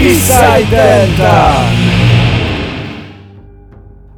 [0.00, 1.56] Delta!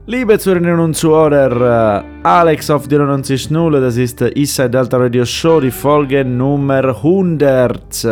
[0.07, 5.73] Liebe Zuhörerinnen und Zuhörer, Alex auf die 90.0, das ist Eastside Delta Radio Show, die
[5.73, 8.07] Folge Nummer 100.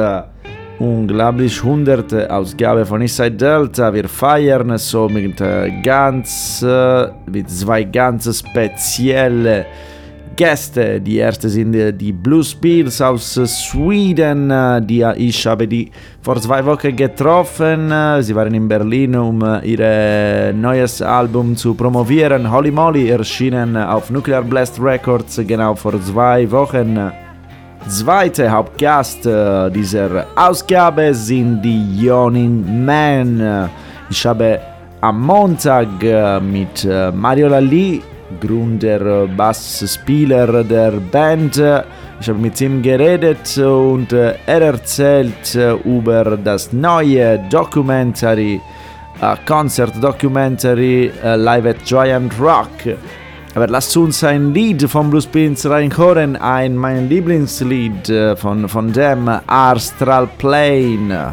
[0.81, 3.95] Unglaublich 100 Ausgabe von Eastside Delta.
[3.95, 5.41] Wir feiern so mit
[5.85, 6.67] ganz,
[7.27, 9.67] mit zwei ganz spezielle
[10.41, 10.99] Gäste.
[11.03, 14.49] Die erste sind die Blues Bears aus Schweden.
[14.87, 15.91] Die ich habe die
[16.23, 17.93] vor zwei Wochen getroffen.
[18.23, 22.51] Sie waren in Berlin, um ihr neues Album zu promovieren.
[22.51, 27.13] Holy Moly erschienen auf Nuclear Blast Records genau vor zwei Wochen.
[27.87, 33.69] Zweite Hauptgast dieser Ausgabe sind die Yawning Men.
[34.09, 34.59] Ich habe
[35.03, 35.89] am Montag
[36.41, 38.01] mit Mario Lalli
[38.41, 41.57] Gründer, Bassspieler der Band.
[42.21, 48.61] Ich habe mit ihm geredet und er erzählt über das neue Documentary,
[49.47, 52.97] Concert Documentary Live at Giant Rock.
[53.55, 59.29] Aber lasst uns ein Lied von Blues Prince reinhören, ein mein Lieblingslied von, von dem,
[59.47, 61.33] Astral Plane.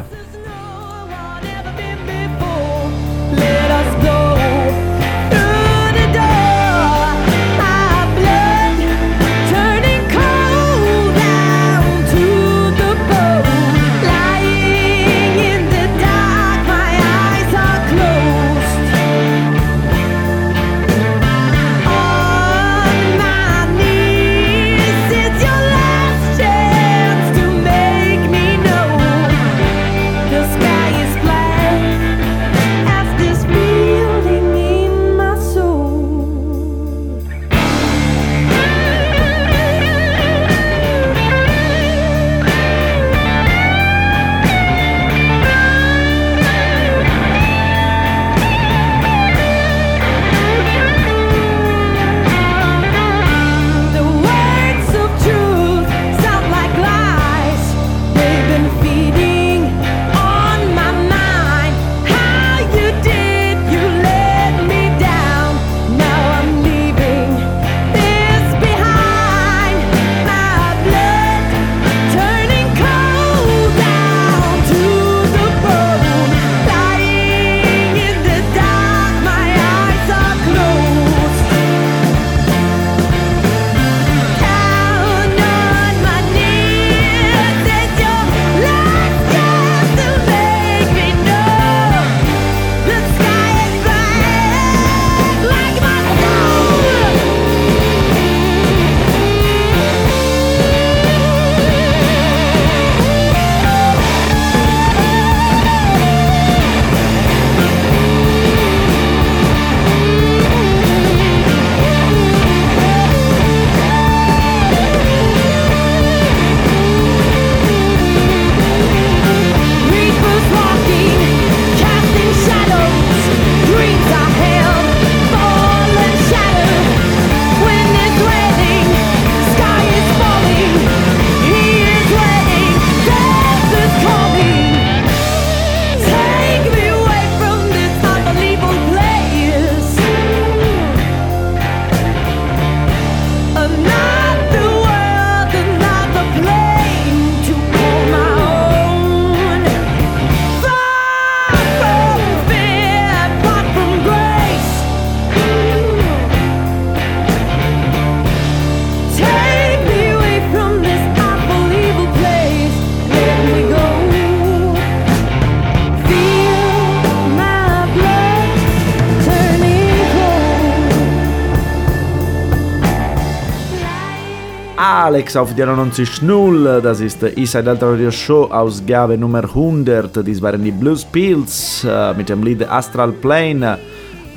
[175.18, 180.24] Alex auf die 90.0, das ist der Eastside Delta Radio Show, Ausgabe Nummer 100.
[180.24, 183.80] Dies waren die Blues Pills äh, mit dem Lied Astral Plane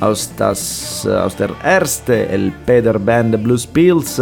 [0.00, 4.20] aus, das, äh, aus der ersten LP der Band Blues Pills.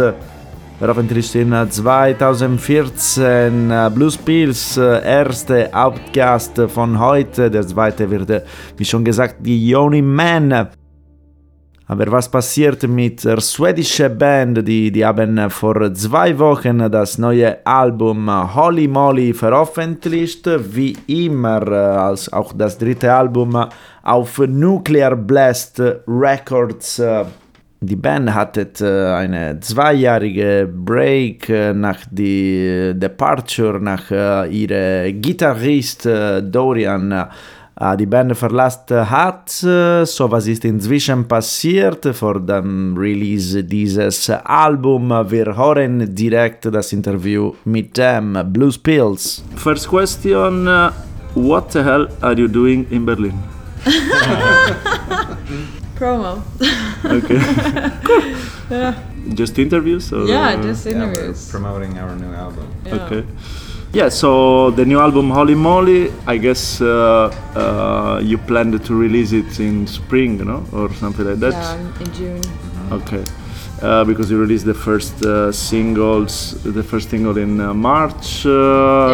[0.77, 7.49] Veröffentlicht in 2014 Blues Pills, erste Hauptgast von heute.
[7.49, 8.43] Der zweite wird,
[8.77, 10.69] wie schon gesagt, die Yoni Man.
[11.91, 14.65] Aber was passiert mit der schwedischen Band?
[14.65, 22.31] Die, die haben vor zwei Wochen das neue Album Holy Moly veröffentlicht, wie immer, als
[22.31, 23.67] auch das dritte Album
[24.03, 27.03] auf Nuclear Blast Records.
[27.81, 34.09] Die Band hatte eine zweijährige Break nach der Departure nach
[34.49, 37.25] ihrem Gitarrist Dorian äh,
[37.97, 39.49] die Band verlasst hat.
[39.49, 45.09] So was ist inzwischen passiert vor dem Release dieses Album.
[45.29, 49.43] Wir hören direkt das Interview mit dem Blues Pills.
[49.55, 50.91] First question, uh,
[51.35, 53.33] what the hell are you doing in Berlin?
[55.97, 56.41] Promo.
[57.05, 57.39] okay.
[58.03, 58.23] cool.
[58.69, 58.93] Yeah.
[59.35, 60.11] Just interviews?
[60.11, 61.49] Or, Yeah, uh, just Yeah, we're interviews.
[61.51, 62.65] promoting our new album.
[62.85, 63.05] Yeah.
[63.05, 63.23] Okay.
[63.93, 69.33] Yeah, so the new album Holy Moly, I guess uh, uh, you planned to release
[69.33, 70.63] it in spring, no?
[70.71, 71.51] Or something like that?
[71.53, 72.41] Yeah, in- in June.
[72.91, 73.23] Okay.
[73.81, 78.49] Uh, because you released the first uh, singles, the first single in uh, March, uh,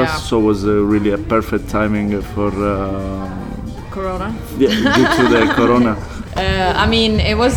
[0.04, 0.16] Yeah.
[0.18, 3.30] so was uh, really a perfect timing for uh,
[3.90, 4.36] Corona.
[4.60, 5.96] yeah, due to the corona.
[6.36, 7.56] Uh, I mean, it was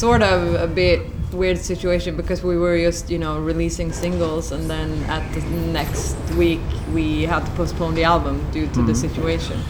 [0.00, 1.00] sort of a bit
[1.36, 5.40] weird situation because we were just, you know, releasing singles and then at the
[5.72, 6.60] next week
[6.92, 8.94] we had to postpone the album due to the mm-hmm.
[8.94, 9.60] situation.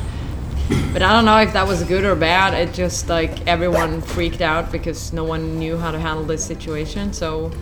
[0.93, 2.55] But I don't know if that was good or bad.
[2.55, 7.13] It just like everyone freaked out because no one knew how to handle this situation.
[7.13, 7.53] So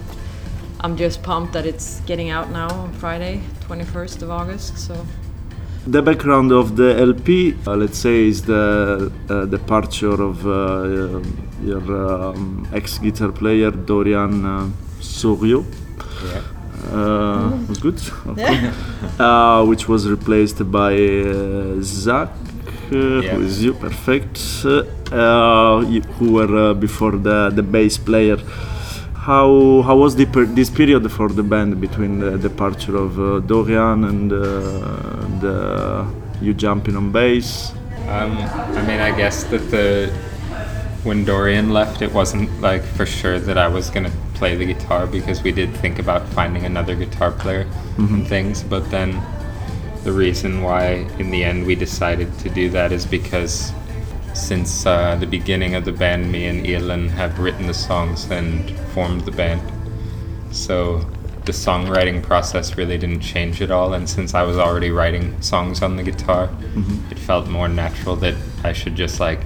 [0.80, 4.78] I'm just pumped that it's getting out now on Friday, 21st of August.
[4.78, 5.06] So
[5.86, 11.20] The background of the LP, uh, let's say, is the uh, departure of uh,
[11.62, 14.68] your um, ex-guitar player Dorian uh,
[15.00, 15.64] Sorriaux.
[16.24, 16.40] Yeah.
[16.90, 18.00] Uh, was good.
[18.26, 18.70] Okay.
[19.18, 22.30] uh, which was replaced by uh, Zach,
[22.90, 23.34] uh, Yeah.
[23.34, 24.38] who is you, perfect.
[24.64, 28.38] Uh, you- who were uh, before the the bass player.
[29.24, 33.40] How how was the per- this period for the band between the departure of uh,
[33.40, 34.36] Dorian and uh,
[35.40, 36.06] the
[36.42, 37.72] you jumping on bass?
[38.06, 40.12] Um, I mean, I guess that the
[41.04, 45.06] when Dorian left, it wasn't like for sure that I was gonna play the guitar
[45.06, 47.66] because we did think about finding another guitar player
[47.96, 48.62] and things.
[48.62, 49.22] But then
[50.02, 53.72] the reason why, in the end, we decided to do that is because
[54.34, 58.70] since uh, the beginning of the band, me and Elin have written the songs and
[58.92, 59.62] formed the band.
[60.50, 60.98] So
[61.44, 63.94] the songwriting process really didn't change at all.
[63.94, 66.48] And since I was already writing songs on the guitar,
[67.10, 68.34] it felt more natural that
[68.64, 69.40] I should just like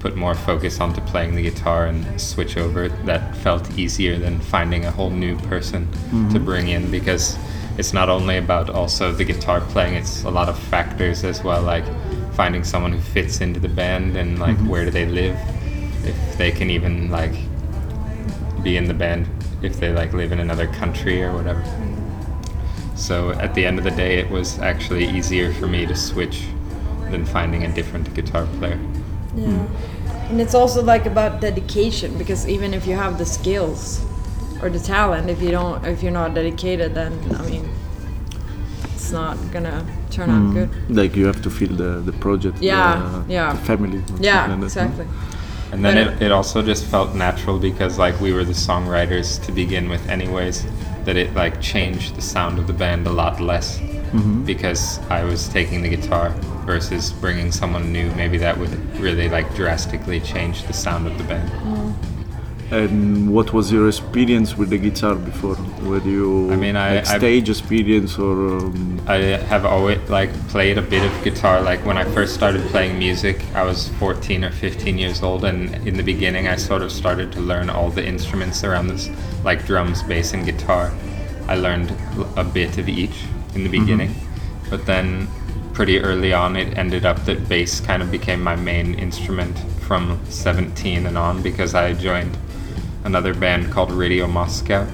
[0.00, 2.88] put more focus onto playing the guitar and switch over.
[2.88, 5.88] That felt easier than finding a whole new person
[6.32, 7.38] to bring in because
[7.78, 11.62] it's not only about also the guitar playing, it's a lot of factors as well,
[11.62, 11.84] like
[12.34, 14.68] finding someone who fits into the band and like mm-hmm.
[14.68, 15.36] where do they live,
[16.04, 17.34] if they can even like
[18.62, 19.26] be in the band
[19.62, 21.62] if they like live in another country or whatever.
[22.96, 26.44] So at the end of the day, it was actually easier for me to switch
[27.10, 28.78] than finding a different guitar player.
[29.34, 29.46] Yeah.
[29.46, 30.30] Mm.
[30.30, 34.04] And it's also like about dedication because even if you have the skills
[34.62, 37.68] or the talent, if you don't, if you're not dedicated, then I mean,
[38.94, 40.54] it's not gonna turn out mm.
[40.54, 40.96] good.
[40.96, 43.52] Like you have to feel the the project, Yeah, the, yeah.
[43.52, 44.02] the family.
[44.20, 45.06] Yeah, like exactly.
[45.72, 49.42] And then But it, it also just felt natural because like we were the songwriters
[49.46, 50.66] to begin with anyways
[51.04, 54.44] that it like changed the sound of the band a lot less mm-hmm.
[54.44, 56.30] because I was taking the guitar
[56.66, 61.24] versus bringing someone new maybe that would really like drastically change the sound of the
[61.24, 61.50] band.
[61.50, 62.11] Mm.
[62.72, 65.56] And what was your experience with the guitar before?
[65.82, 69.16] Were you I mean, I- like I- stage experience or um, I
[69.52, 71.60] have always like played a bit of guitar.
[71.60, 75.86] Like when I first started playing music, I was 14 or 15 years old, and
[75.86, 79.10] in the beginning, I sort of started to learn all the instruments around this,
[79.44, 80.92] like drums, bass, and guitar.
[81.48, 81.94] I learned
[82.36, 83.24] a bit of each
[83.54, 84.14] in the beginning,
[84.70, 85.28] but then
[85.74, 90.18] pretty early on, it ended up that bass kind of became my main instrument from
[90.30, 92.34] 17 and on because I joined
[93.04, 94.86] another band called Radio Moscow.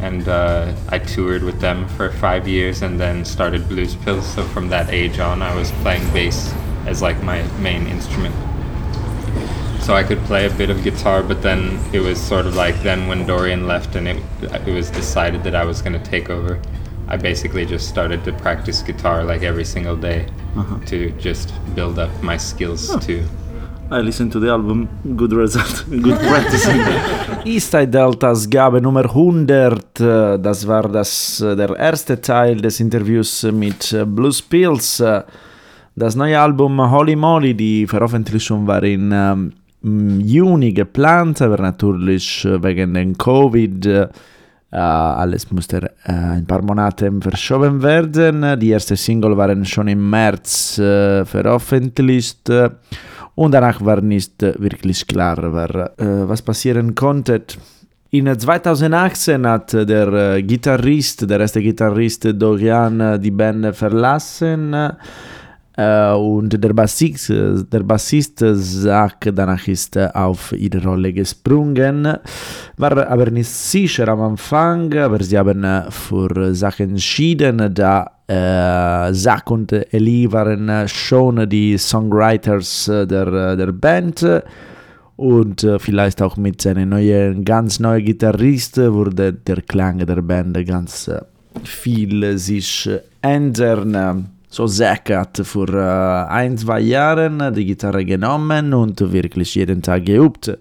[0.00, 4.26] And uh, I toured with them for five years and then started Blues Pills.
[4.34, 6.52] So from that age on, I was playing bass
[6.86, 8.34] as like my main instrument.
[9.80, 12.74] So I could play a bit of guitar, but then it was sort of like
[12.82, 14.16] then when Dorian left and it,
[14.66, 16.60] it was decided that I was going to take over,
[17.08, 20.26] I basically just started to practice guitar like every single day
[20.86, 23.24] to just build up my skills too.
[23.88, 26.80] I listened to the album, good result, good practicing.
[27.44, 33.44] Eastside Deltas Gabe Nummer 100, äh, das war das, äh, der erste Teil des Interviews
[33.44, 35.02] mit äh, Blues Pills.
[35.94, 39.52] Das neue Album Holy Moly, die Veröffentlichung war in ähm,
[40.20, 43.86] Juni geplant, aber natürlich wegen den Covid
[44.72, 48.58] äh, alles musste äh, ein paar Monate verschoben werden.
[48.58, 52.50] Die erste Single waren schon im März äh, veröffentlicht.
[53.36, 57.42] Und danach war nicht wirklich klar, wer, äh, was passieren konnte.
[58.10, 64.74] In 2018 hat der äh, Gitarrist, der erste Gitarrist Dorian, äh, die Band verlassen.
[65.76, 72.18] Äh, und der Bassist, der Bassist Zach danach ist auf ihre Rolle gesprungen,
[72.76, 79.46] war aber nicht sicher am Anfang, aber sie haben für Zach entschieden, da äh, Zach
[79.50, 84.26] und Ellie waren schon die Songwriters der, der Band
[85.16, 91.10] und vielleicht auch mit seinem neuen, ganz neuen Gitarrist wurde der Klang der Band ganz
[91.64, 92.88] viel sich
[93.22, 94.35] ändern.
[94.56, 100.06] So Zack hat vor äh, ein, zwei Jahren die Gitarre genommen und wirklich jeden Tag
[100.06, 100.56] geübt.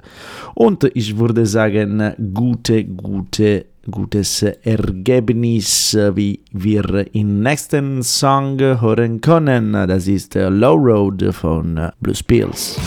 [0.54, 9.72] Und ich würde sagen, gute, gute, gutes Ergebnis, wie wir im nächsten Song hören können.
[9.72, 12.78] Das ist Low Road von Blues Pills.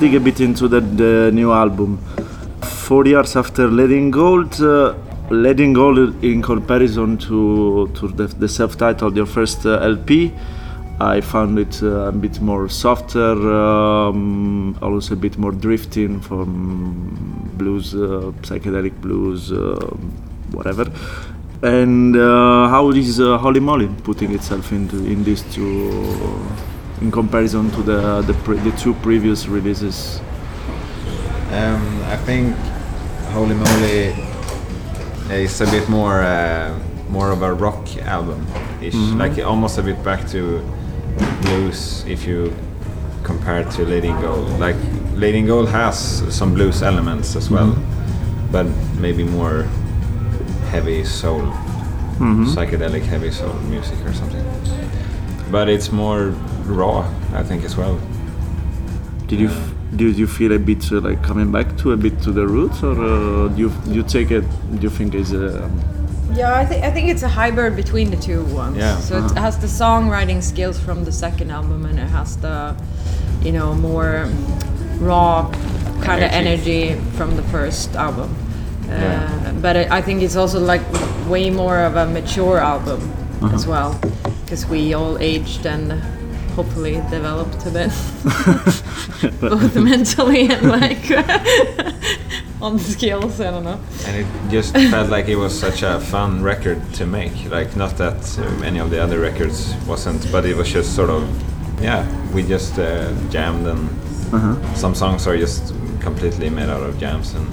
[0.00, 1.96] Dig a bit into the, the new album.
[2.60, 4.94] Four years after Lady in Gold, uh,
[5.30, 10.34] Lady in Gold in comparison to, to the, the self-titled, your first uh, LP,
[11.00, 17.50] I found it uh, a bit more softer, um, also a bit more drifting from
[17.54, 19.76] blues, uh, psychedelic blues, uh,
[20.52, 20.92] whatever.
[21.62, 26.46] And uh, how is Holy Moly putting itself into in these two?
[27.00, 30.20] In comparison to the the, pre the two previous releases?
[31.52, 32.56] Um, I think
[33.32, 34.14] Holy Moly
[35.30, 36.78] is a bit more uh,
[37.10, 38.46] more of a rock album
[38.82, 39.22] ish, mm -hmm.
[39.22, 40.60] like almost a bit back to
[41.42, 42.52] blues if you
[43.22, 44.60] compare to Lady Gold.
[44.60, 44.78] Like
[45.16, 48.52] Lady Gold has some blues elements as well, mm -hmm.
[48.52, 48.66] but
[49.00, 49.64] maybe more
[50.72, 52.46] heavy soul, mm -hmm.
[52.54, 54.44] psychedelic heavy soul music or something.
[55.50, 56.32] But it's more
[56.68, 57.98] raw, I think, as well.
[59.26, 62.20] Did you f- did you feel a bit uh, like coming back to a bit
[62.22, 64.44] to the roots, or uh, do you do you take it?
[64.74, 65.68] Do you think is uh,
[66.34, 68.76] Yeah, I think I think it's a hybrid between the two ones.
[68.76, 68.98] Yeah.
[69.00, 72.74] So it has the songwriting skills from the second album, and it has the,
[73.42, 74.28] you know, more
[75.00, 75.50] raw
[76.02, 76.88] kind of Energy.
[76.90, 78.28] energy from the first album.
[78.88, 79.52] Uh, Yeah.
[79.62, 80.82] But it, I think it's also like
[81.28, 83.00] way more of a mature album
[83.54, 83.98] as well,
[84.44, 85.92] because we all aged and
[86.56, 87.90] hopefully developed a bit,
[89.40, 91.10] both mentally and like
[92.62, 93.40] on the skills.
[93.40, 93.78] I don't know.
[94.06, 97.50] And it just felt like it was such a fun record to make.
[97.50, 101.10] Like not that uh, any of the other records wasn't, but it was just sort
[101.10, 101.22] of,
[101.82, 103.88] yeah, we just uh, jammed and
[104.76, 107.46] some songs are just completely made out of jams and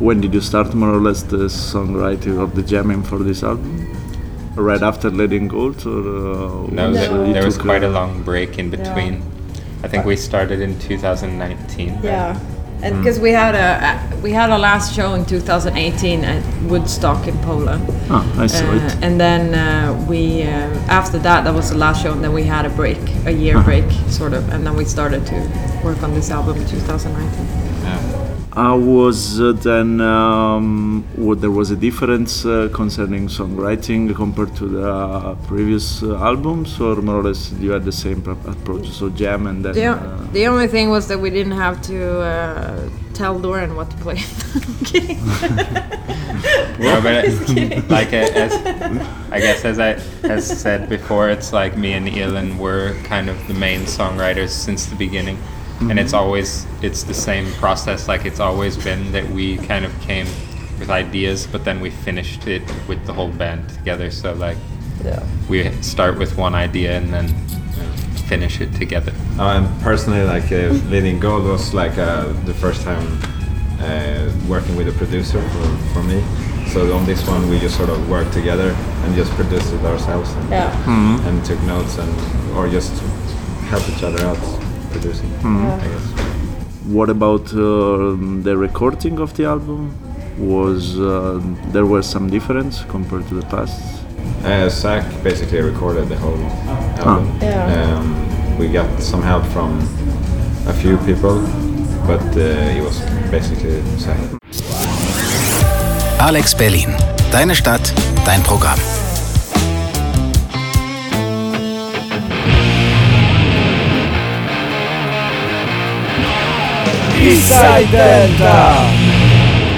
[0.00, 3.87] when did you start more or less the songwriting of the jamming for this album?
[4.58, 8.22] Right after Lady in Gold, or uh, No, was, there, there was quite a long
[8.24, 9.22] break in between.
[9.84, 11.94] I think we started in 2019.
[11.94, 12.04] right?
[12.04, 12.40] Yeah,
[12.82, 17.28] and because we had a a- we had our last show in 2018 at Woodstock
[17.28, 17.82] in Poland.
[18.10, 18.96] Ah, I saw Uh, it.
[19.02, 22.42] and then uh, we uh, after that that was the last show and then we
[22.42, 23.64] had a break a year Uh-huh.
[23.70, 25.34] break sort of and then we started to
[25.84, 27.67] work on this album in 2019 yeah.
[28.58, 34.66] I was uh, then um, what there was a difference uh, concerning songwriting compared to
[34.66, 38.88] the uh, previous uh, albums, or more or less you had the same pro- approach,
[38.88, 39.74] so jam and then.
[39.74, 43.90] the, uh, the only thing was that we didn't have to uh, tell Doran what
[43.92, 44.18] to play
[44.92, 45.94] I'm.
[46.78, 48.52] No, but it, like as
[49.32, 49.94] I guess as I
[50.26, 54.86] has said before, it's like me and Elin were kind of the main songwriters since
[54.86, 55.38] the beginning,
[55.80, 58.08] and it's always it's the same process.
[58.08, 60.26] Like it's always been that we kind of came
[60.78, 64.10] with ideas, but then we finished it with the whole band together.
[64.10, 64.58] So like
[65.04, 65.24] yeah.
[65.48, 67.28] we start with one idea and then
[68.26, 69.12] finish it together.
[69.38, 73.06] Uh, and personally, like uh, Lady in Gold was like uh, the first time
[73.80, 76.22] uh, working with a producer for, for me.
[76.68, 78.70] So on this one, we just sort of worked together
[79.04, 81.28] and just produced it ourselves and, Yeah.
[81.28, 82.92] and took notes and or just
[83.70, 84.57] help each other out
[84.98, 85.30] producing.
[85.44, 86.06] I guess.
[86.86, 89.94] What about uh, the recording of the album?
[90.38, 91.40] Was uh,
[91.72, 94.04] there was some difference compared to the past?
[94.44, 96.42] Uh, Zach basically recorded the whole
[97.06, 97.38] album.
[97.40, 97.98] Yeah.
[97.98, 99.78] Um, we got some help from
[100.66, 101.40] a few people,
[102.06, 104.18] but uh, it was basically Zach.
[106.20, 106.90] Alex Berlin.
[107.30, 107.92] Deine Stadt,
[108.24, 108.97] dein Programm.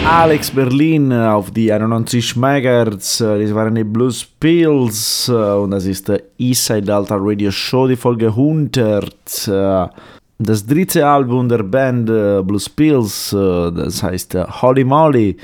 [0.07, 3.20] Alex Berlin auf die 91 MHz.
[3.20, 7.87] äh, Das waren die Blues Pills äh, und das ist der Eastside Delta Radio Show,
[7.87, 9.48] die Folge 100.
[9.48, 9.87] äh,
[10.38, 15.37] Das dritte Album der Band äh, Blues Pills, äh, das heißt äh, Holy Moly,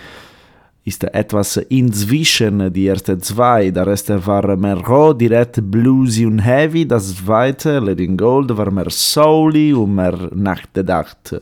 [0.87, 3.73] ist etwas inzwischen die ersten zwei.
[3.73, 6.87] Der Rest war mehr raw, direkt bluesy und heavy.
[6.87, 11.41] Das zweite, Letting Gold, war mehr souly und mehr nachgedacht.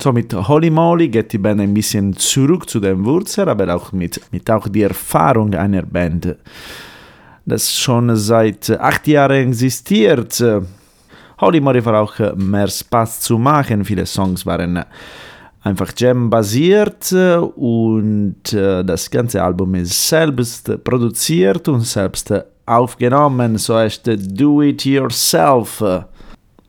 [0.00, 3.90] So mit Holy Moly geht die Band ein bisschen zurück zu den Wurzeln, aber auch
[3.90, 6.36] mit, mit auch die Erfahrung einer Band,
[7.44, 10.40] das schon seit acht Jahren existiert.
[11.40, 13.84] Holy Moly war auch mehr Spaß zu machen.
[13.84, 14.84] Viele Songs waren
[15.62, 17.12] einfach Jam-basiert
[17.56, 22.32] und äh, das ganze Album ist selbst produziert und selbst
[22.66, 25.82] aufgenommen, so heißt Do It Yourself.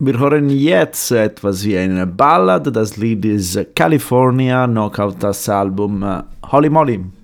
[0.04, 6.23] Wir hören jetzt etwas wie eine Ballad, das Lied ist California, Knockout das Album äh,
[6.51, 7.20] Holy Moly.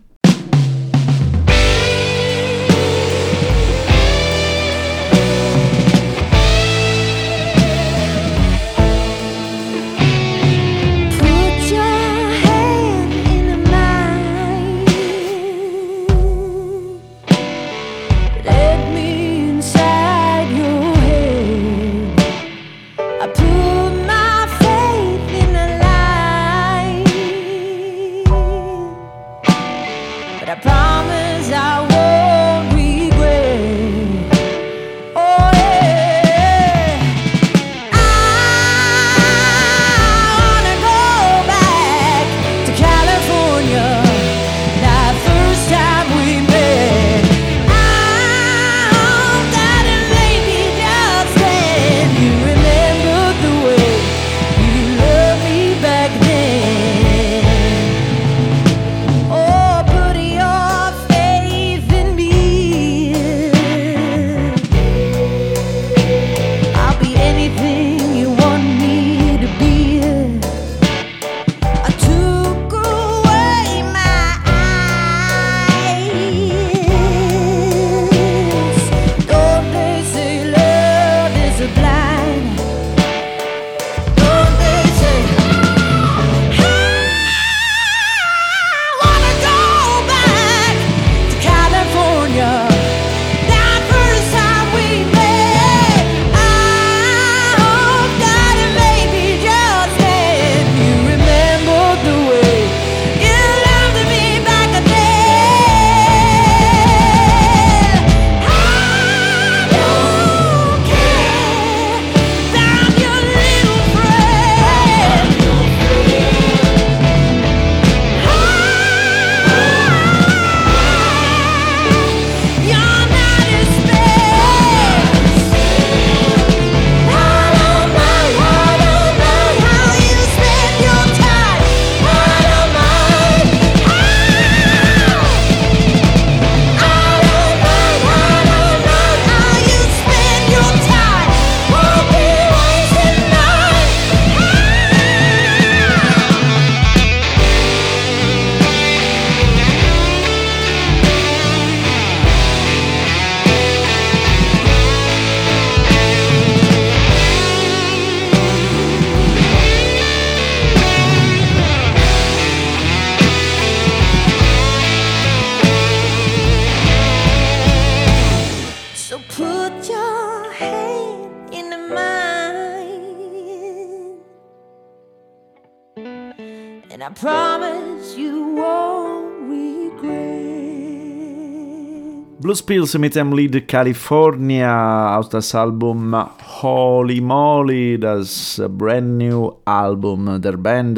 [182.67, 186.13] Blues Pills mit dem Lied California aus das Album
[186.61, 190.97] Holy Moly, das brand new Album der Band.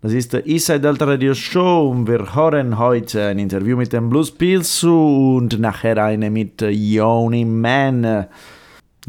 [0.00, 4.30] Das ist Eastside Delta Radio Show und wir hören heute ein Interview mit dem Blues
[4.30, 8.26] Pills und nachher eine mit Yoni Man.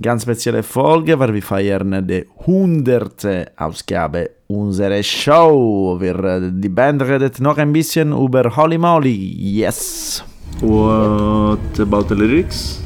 [0.01, 3.53] Ganz spezielle Folge, weil wir feiern die 100.
[3.55, 5.97] Ausgabe unserer Show.
[5.99, 9.13] Wir, die Band redet noch ein bisschen über Holy Moly.
[9.59, 10.25] Yes!
[10.61, 12.81] What about the lyrics?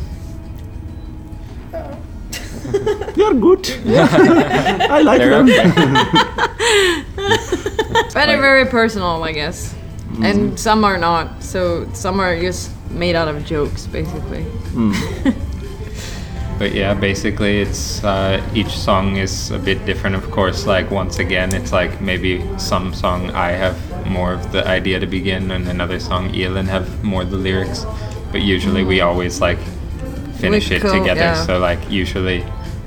[3.16, 3.70] they are good.
[3.88, 5.46] I like them.
[5.46, 5.98] They're them.
[5.98, 6.66] okay.
[8.26, 9.74] Very, very personal, I guess.
[10.14, 10.26] Mm.
[10.26, 11.44] And some are not.
[11.44, 14.44] So some are just made out of jokes, basically.
[14.74, 15.36] Mm.
[16.60, 20.16] But yeah, basically, it's uh, each song is a bit different.
[20.18, 24.68] Of course, like once again, it's like maybe some song I have more of the
[24.68, 27.86] idea to begin, and another song Elin have more of the lyrics.
[28.34, 29.58] But usually, we always like
[30.42, 31.22] finish We it co- together.
[31.22, 31.46] yeah.
[31.46, 32.44] So like usually,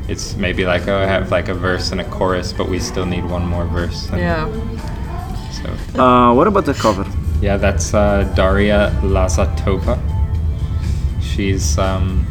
[0.07, 3.07] it's maybe like oh, I have like a verse and a chorus, but we still
[3.07, 4.11] need one more verse.
[4.11, 4.49] and Yeah.
[5.51, 7.07] So Uh, what about the cover?
[7.41, 9.97] yeah, that's uh, Daria Lazatova.
[11.23, 12.27] She's um,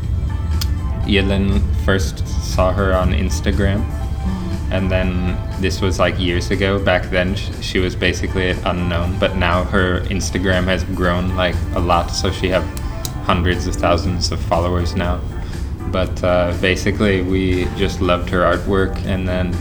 [1.12, 3.84] Elin first saw her on Instagram,
[4.72, 6.80] and then this was like years ago.
[6.84, 11.80] Back then, sh- she was basically unknown, but now her Instagram has grown like a
[11.80, 12.64] lot, so she have
[13.26, 15.20] hundreds of thousands of followers now.
[15.92, 19.54] But uh, basically, we just loved her artwork, and then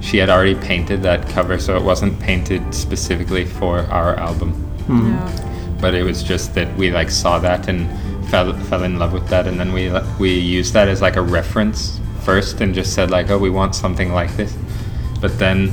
[0.00, 4.52] she had already painted that cover, so it wasn't painted specifically for our album
[4.88, 5.76] Yeah.
[5.80, 7.88] but it was just that we like saw that and
[8.30, 11.22] fell fell in love with that and then we we used that as like a
[11.22, 14.56] reference first and just said like oh we want something like this
[15.20, 15.72] but then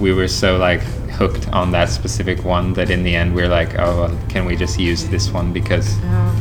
[0.00, 0.80] we were so like
[1.18, 4.44] hooked on that specific one that in the end we are like oh well, can
[4.46, 6.34] we just use this one because Yeah.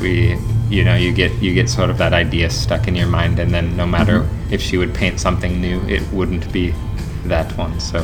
[0.00, 0.36] we
[0.68, 3.52] you know you get you get sort of that idea stuck in your mind and
[3.52, 6.74] then no matter if she would paint something new it wouldn't be
[7.26, 8.02] that one so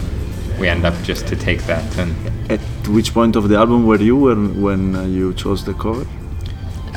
[0.60, 2.14] we end up just to take that and
[2.50, 6.06] At which point of the album were you when when uh, you chose the cover?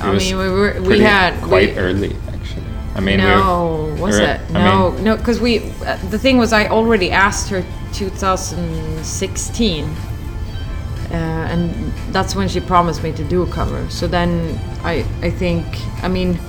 [0.02, 2.64] I was mean, we were we pretty- had quite we, early actually.
[2.96, 4.42] I mean, we no, were, was or- it?
[4.54, 5.60] I No, mean, no, because we.
[5.86, 13.04] Uh, the thing was, I already asked her 2016, uh, and that's when she promised
[13.04, 13.88] me to do a cover.
[13.90, 15.66] So then I, I think,
[16.04, 16.40] I mean,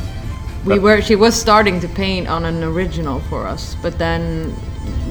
[0.64, 1.00] we But- were.
[1.02, 4.50] She was starting to paint on an original for us, but then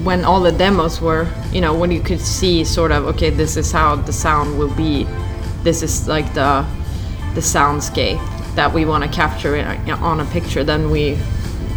[0.04, 3.56] when all the demos were, you know, when you could see sort of, okay, this
[3.56, 5.06] is how the sound will be.
[5.62, 6.64] This is like the
[7.36, 8.18] the soundscape
[8.56, 10.64] that we want to capture in, on a picture.
[10.64, 11.16] Then we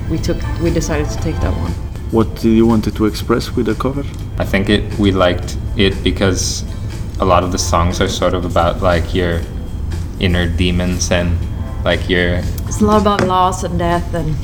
[0.10, 1.72] we took we decided to take that one.
[2.12, 4.04] What did you wanted to express with the cover?
[4.39, 6.63] I think it we liked it because
[7.19, 9.41] a lot of the songs are sort of about like your
[10.19, 11.38] inner demons and
[11.84, 14.36] like your It's a lot about loss and death and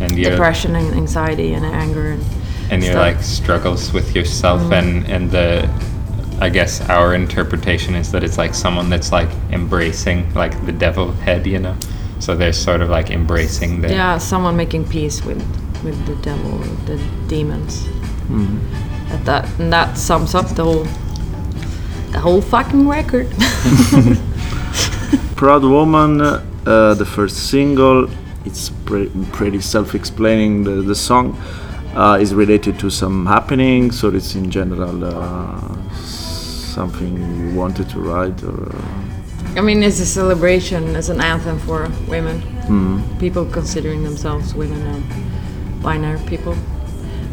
[0.00, 2.24] and your depression and anxiety and anger and
[2.70, 4.78] and your like struggles with yourself Mm.
[4.78, 5.68] and and the
[6.40, 11.10] I guess our interpretation is that it's like someone that's like embracing like the devil
[11.12, 11.76] head, you know.
[12.20, 15.38] So they're sort of like embracing the yeah, someone making peace with
[15.82, 16.96] with the devil, the
[17.26, 17.88] demons.
[19.10, 20.84] At that and that sums up the whole
[22.12, 23.28] the whole fucking record.
[25.36, 28.10] Proud Woman, uh, the first single,
[28.44, 30.64] it's pre- pretty self-explaining.
[30.64, 31.38] The, the song
[31.94, 35.76] uh, is related to some happenings, or it's in general uh,
[36.78, 41.58] something you wanted to write, or uh, I mean, it's a celebration, it's an anthem
[41.66, 42.36] for women.
[43.18, 45.02] People considering themselves women and
[45.82, 46.54] binary people.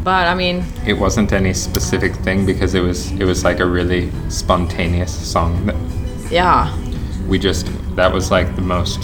[0.02, 3.66] But I mean, it wasn't any specific thing because it was it was like a
[3.78, 5.76] really spontaneous song that
[6.30, 6.60] yeah,
[7.30, 9.00] we just that was like the most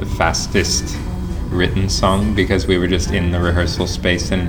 [0.00, 0.96] the fastest
[1.50, 4.42] written song because we were just in the rehearsal space and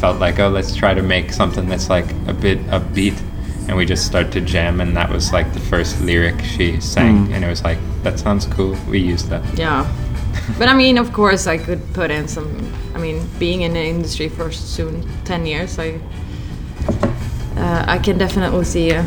[0.00, 3.18] felt like oh let's try to make something that's like a bit upbeat
[3.68, 7.32] and we just start to jam and that was like the first lyric she sang
[7.32, 9.86] and it was like that sounds cool we used that yeah.
[10.58, 12.72] but I mean, of course, I could put in some.
[12.94, 16.00] I mean, being in the industry for soon ten years, I
[17.56, 19.00] uh, I can definitely see a,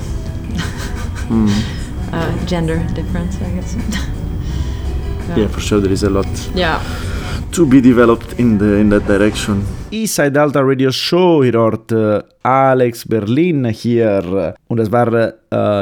[2.14, 3.38] a gender difference.
[3.42, 3.76] I guess.
[5.38, 6.28] yeah, for sure there is a lot.
[6.56, 6.82] Yeah.
[7.54, 9.64] To be developed in the in that direction.
[9.92, 14.56] Eastside Alta Radio Show, hier hört äh, Alex Berlin hier.
[14.68, 15.32] Und das, war, äh,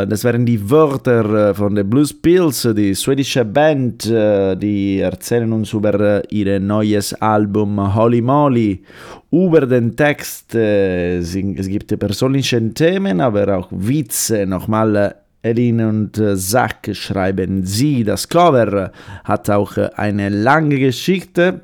[0.05, 5.53] das waren die Wörter äh, von der Blues Pills, die schwedische Band, äh, die erzählen
[5.53, 8.83] uns über ihr neues Album Holy Moly.
[9.31, 14.45] Über den Text, es gibt persönliche Themen, aber auch Witze.
[14.45, 18.03] Nochmal, äh, Elin und äh, Zach schreiben sie.
[18.03, 18.91] Das Cover
[19.23, 21.61] hat auch äh, eine lange Geschichte.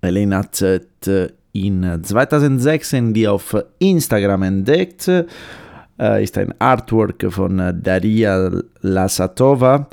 [0.00, 0.80] Elin hat äh,
[1.52, 5.10] in 2016 die auf Instagram entdeckt.
[5.98, 8.50] Äh, ist ein Artwork von äh, Daria
[8.80, 9.88] Lasatova.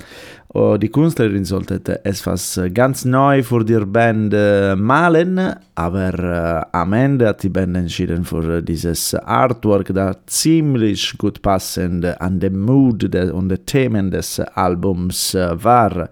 [0.52, 4.34] Oh, die Künstlerin sollte etwas ganz neu für die Band
[4.80, 5.40] malen,
[5.76, 12.40] aber am Ende hat die Band entschieden für dieses Artwork, das ziemlich gut passend an
[12.40, 16.10] den Mood und die Themen des Albums war.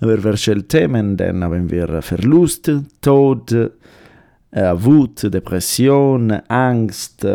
[0.00, 3.52] Über welche Themen denn haben wir Verlust, Tod,
[4.52, 7.26] Wut, Depression, Angst,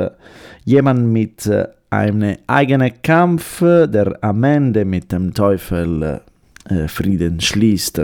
[0.64, 1.50] jemand mit
[1.90, 6.22] einem eigenen Kampf, der am Ende mit dem Teufel
[6.70, 8.02] äh, Frieden schließt.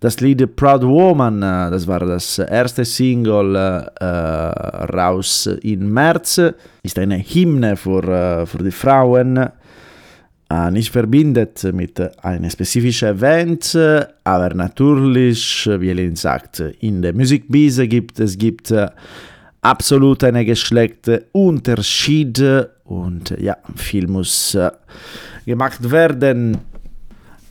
[0.00, 6.40] Das Lied Proud Woman, äh, das war das erste Single äh, raus im März,
[6.82, 13.78] ist eine Hymne für, äh, für die Frauen, äh, nicht verbindet mit einem spezifischen Event,
[14.24, 18.74] aber natürlich, wie Elin sagt, in der Musikbise gibt es gibt
[19.60, 22.42] absolut einen Geschlechterunterschied
[22.92, 24.70] und äh, ja, viel muss äh,
[25.46, 26.58] gemacht werden.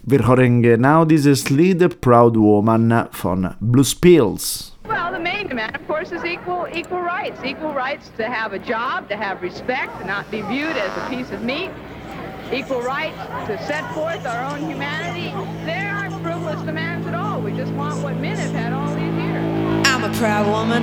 [0.04, 4.76] Wir hören genau dieses Lied Proud Woman von Blues Pills.
[4.88, 7.40] Well, the main demand, of course, is equal equal rights.
[7.44, 11.10] Equal rights to have a job, to have respect, to not be viewed as a
[11.10, 11.70] piece of meat.
[12.52, 15.32] Equal rights to set forth our own humanity.
[15.66, 17.40] There aren't frivolous demands at all.
[17.40, 19.88] We just want what men have had all these years.
[19.88, 20.82] I'm a proud woman.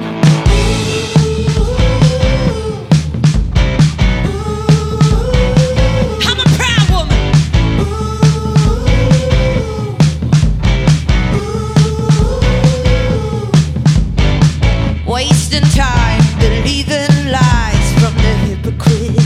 [15.09, 19.17] Wasting time, believing lies from the hypocrites.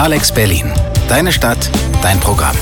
[0.00, 0.72] Alex Berlin.
[1.10, 2.56] Deine Stadt, dein Programm.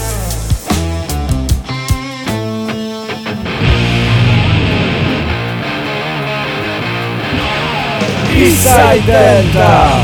[8.34, 10.02] Eastside Delta!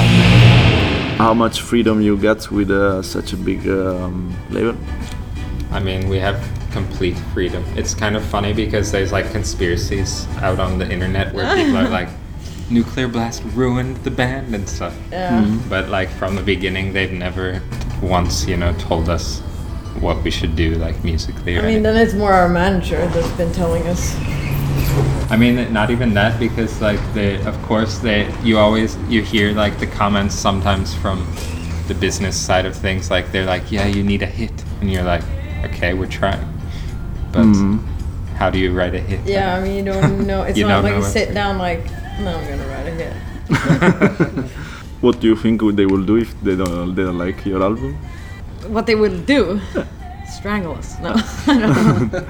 [1.19, 4.77] How much freedom you get with uh, such a big um, label?
[5.73, 6.39] I mean, we have
[6.71, 7.65] complete freedom.
[7.77, 11.89] It's kind of funny because there's like conspiracies out on the internet where people are
[11.89, 12.11] like,
[12.71, 14.97] nuclear blast ruined the band and stuff.
[15.11, 15.45] Yeah.
[15.45, 15.69] Hmm.
[15.69, 17.63] But like from the beginning, they've never
[18.03, 19.41] once, you know, told us
[20.01, 21.57] what we should do, like musically.
[21.57, 21.83] Or I mean, anything.
[21.85, 24.15] then it's more our manager that's been telling us.
[25.31, 28.33] I mean, not even that because like they, of course, they.
[28.43, 31.27] You always you hear like the comments sometimes from
[31.89, 33.11] the business side of things.
[33.11, 35.23] Like they're like, yeah, you need a hit, and you're like,
[35.65, 36.47] okay, we're trying,
[37.33, 37.79] but hmm.
[38.37, 39.21] how do you write a hit?
[39.27, 40.43] Yeah, I mean, you don't know.
[40.43, 41.87] It's You not don't like know you sit to- down like,
[42.21, 43.15] no, I'm gonna write a hit.
[45.05, 47.95] What do you think they will do if they don't, they don't like your album?
[48.69, 49.61] What they will do?
[50.27, 50.99] Strangle us?
[51.01, 51.13] No,
[51.47, 52.27] I don't know.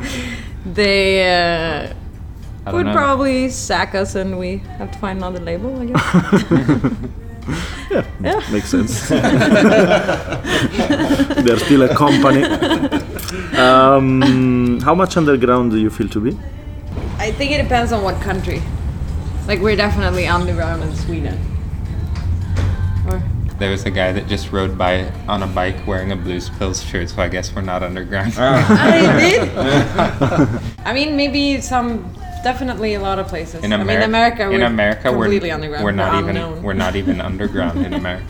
[0.75, 1.93] they uh,
[2.67, 2.93] I don't would know.
[2.93, 6.03] probably sack us, and we have to find another label, I guess.
[8.21, 8.41] yeah.
[8.51, 9.09] Makes sense.
[11.45, 12.43] They're still a company.
[13.57, 16.37] Um, how much underground do you feel to be?
[17.19, 18.61] I think it depends on what country.
[19.47, 21.39] Like we're definitely underground in Sweden.
[23.11, 23.23] Or
[23.59, 26.83] There was a guy that just rode by on a bike wearing a Blues Pills
[26.83, 28.35] shirt, so I guess we're not underground.
[28.39, 28.41] Oh.
[28.43, 29.51] Oh, I did.
[30.87, 32.11] I mean, maybe some,
[32.43, 33.63] definitely a lot of places.
[33.63, 35.85] In I America, mean, America, in we're America, we're, completely underground.
[35.85, 36.63] we're not even unknown.
[36.63, 38.27] we're not even underground in America.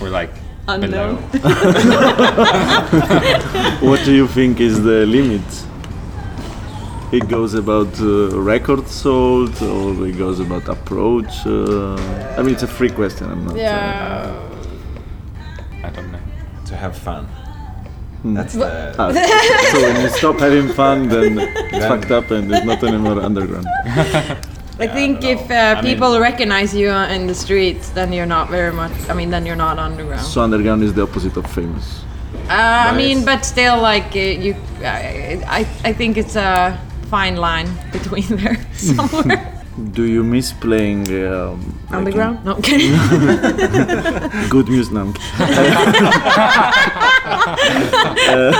[0.00, 0.30] We're like
[0.68, 1.16] Unknown.
[1.30, 1.42] below.
[3.80, 5.42] What do you think is the limit?
[7.10, 11.46] It goes about uh, record sold, or it goes about approach.
[11.46, 11.96] Uh,
[12.36, 13.30] I mean, it's a free question.
[13.30, 13.54] I'm not.
[13.54, 14.48] uh, Yeah.
[15.84, 16.18] I don't know.
[16.66, 17.26] To have fun.
[18.24, 18.94] That's the.
[18.98, 19.12] ah,
[19.72, 23.66] so when you stop having fun, then it's fucked up and it's not anymore underground.
[24.80, 28.26] I think don't if uh, I people recognize you uh, in the streets, then you're
[28.26, 28.92] not very much.
[29.08, 30.26] I mean, then you're not underground.
[30.26, 32.04] So underground is the opposite of famous.
[32.50, 36.78] Uh, I mean, but still, like uh, you, I, I, I think it's a
[37.10, 39.54] fine line between there somewhere.
[39.92, 42.44] Do you miss playing um, like underground?
[42.44, 42.88] No, okay.
[44.50, 44.92] Good music.
[44.92, 46.12] No, I'm kidding.
[48.28, 48.52] Uh,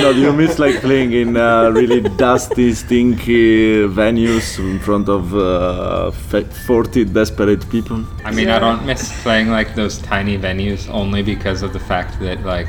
[0.00, 5.34] no, do you miss like playing in uh, really dusty, stinky venues in front of
[5.34, 8.04] uh, 40 desperate people?
[8.24, 8.56] I mean, Yeah.
[8.56, 12.68] I don't miss playing like those tiny venues only because of the fact that like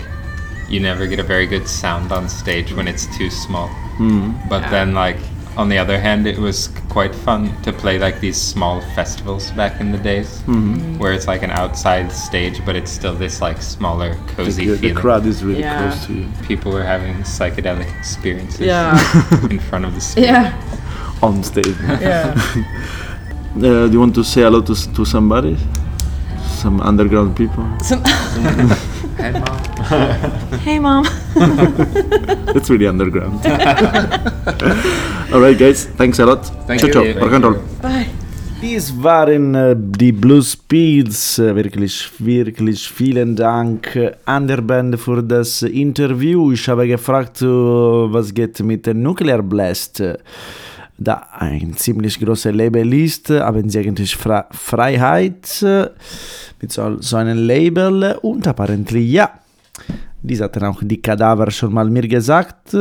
[0.70, 3.68] you never get a very good sound on stage when it's too small.
[3.98, 4.34] Hmm.
[4.50, 5.18] But then like
[5.58, 9.82] on the other hand, it was quite fun to play like these small festivals back
[9.82, 10.74] in the days, hmm.
[10.76, 10.98] Hmm.
[11.00, 14.78] where it's like an outside stage, but it's still this like smaller, cozy The, the
[14.78, 14.96] feeling.
[14.96, 15.90] crowd is really Yeah.
[15.90, 16.28] close to you.
[16.48, 18.96] People were having psychedelic experiences yeah,
[19.50, 20.26] in front of the stage.
[20.26, 20.54] yeah,
[21.22, 21.76] on stage.
[22.02, 22.36] yeah.
[23.58, 25.58] Uh, do you want to say hello to, to somebody?
[26.62, 27.66] Some underground people?
[27.82, 28.04] Some-
[29.20, 29.60] Hey, Mom.
[30.64, 31.04] hey, mom.
[32.54, 33.46] That's really underground.
[35.34, 36.46] Alright, guys, thanks a lot.
[36.66, 36.94] Thank ciao, you.
[36.94, 37.04] ciao.
[37.04, 37.60] Thank Rock and roll.
[37.82, 38.08] Bye.
[38.62, 41.38] Dies waren äh, die Blues Pills.
[41.38, 46.54] Äh, Wirklich, wirklich vielen Dank an der Band für das Interview.
[46.54, 50.02] Ich habe gefragt, äh, was geht mit der Nuclear Blast.
[51.02, 55.66] Da ein ziemlich großer Label ist, haben sie eigentlich Fra Freiheit
[56.62, 59.32] mit so, so einem Label und apparently ja.
[60.22, 62.76] Dies hatten auch die Kadaver schon mal mir gesagt.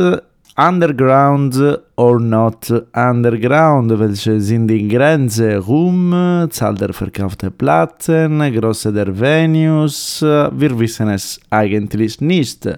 [0.57, 1.57] Underground
[1.95, 5.59] or not underground, welche sind die Grenze?
[5.59, 12.69] Ruhm, Zahl der verkauften Platten, Größe der Venues, wir wissen es eigentlich nicht.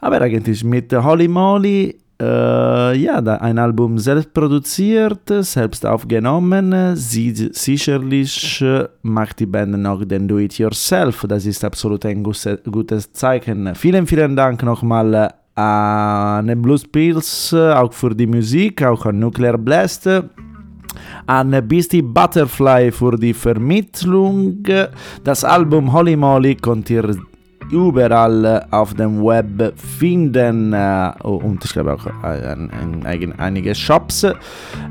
[0.00, 8.60] Aber eigentlich mit Holy Moly, äh, ja, ein Album selbst produziert, selbst aufgenommen, sie, sicherlich
[8.60, 13.74] äh, macht die Band noch den Do-It-Yourself, das ist absolut ein gutes, Zeichen.
[13.74, 20.08] Vielen, vielen Dank nochmal an Blues Pills, auch für die Musik, auch an Nuclear Blast
[21.26, 24.64] an Beastie Butterfly für die Vermittlung.
[25.24, 27.16] Das Album Holy Moly könnt ihr
[27.70, 32.06] überall auf dem Web finden äh, und ich glaube auch
[32.54, 34.24] in, in, in einige Shops.
[34.24, 34.34] Äh,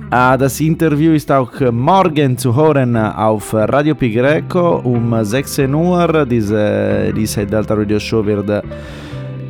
[0.09, 6.25] das Interview ist auch morgen zu hören auf Radio Pi Greco um 16 Uhr.
[6.25, 8.63] Diese, diese Delta Radio Show wird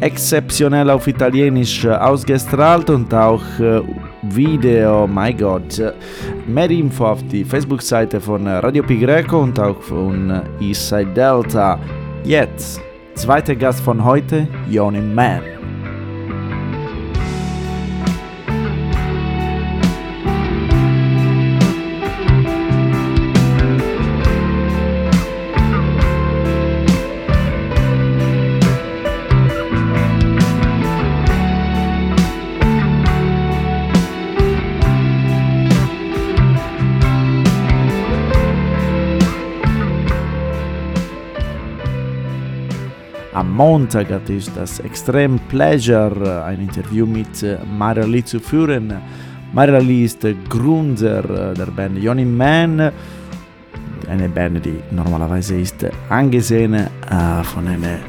[0.02, 3.82] exzeptionell auf Italienisch ausgestrahlt und auch äh,
[4.22, 5.82] Video, mein Gott.
[6.48, 11.80] Mehr Info auf die Facebook-Seite von Radio Pi Greco und auch von Eastside Delta.
[12.24, 12.82] Jetzt,
[13.20, 15.59] zweiter Gast von heute, Johnny Mann.
[43.40, 48.94] Am Montag hatte ich das extrem Pleasure, ein Interview mit äh, Mario Lee zu führen.
[49.54, 52.92] Mario Lee ist der Gründer äh, der Band Johnny Man,
[54.10, 56.88] eine Band, die normalerweise ist angesehen äh,
[57.44, 58.00] von einer,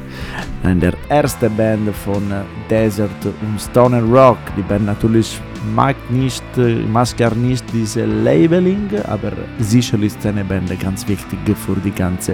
[0.63, 4.39] einer der ersten Band von äh, Desert und Stone and Rock.
[4.57, 5.39] Die Band natürlich
[5.73, 11.39] mag nicht, äh, mag gar nicht diese Labeling, aber sicherlich ist eine Band ganz wichtig
[11.55, 12.33] für die ganze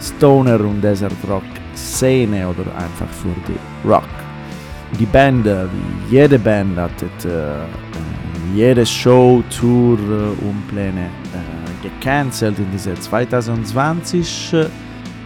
[0.00, 4.08] Stoner und Desert Rock Szene oder einfach für die Rock.
[4.98, 7.64] Die Band, wie jede Band, hat äh,
[8.54, 14.52] jede Show, Tour äh, und Pläne äh, gecancelt in diese 2020.
[14.54, 14.66] äh,